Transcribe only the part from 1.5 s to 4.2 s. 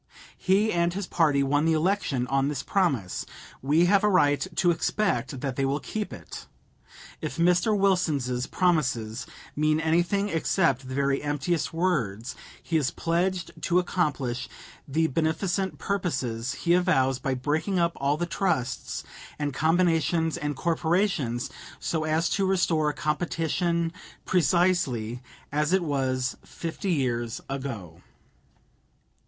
the election on this promise. We have a